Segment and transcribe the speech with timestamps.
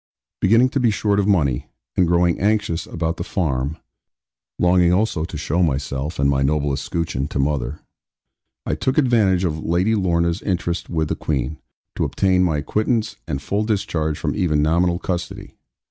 [0.39, 3.77] Beginning to be short of money, and growing anxious about the farm,
[4.57, 7.81] longing also to show myself and my noble escutcheon to mother,
[8.65, 11.59] I took advantage of Lady Lorna's interest with the Queen,
[11.95, 15.53] to obtain my acquittance and full discharge from even nominal custody.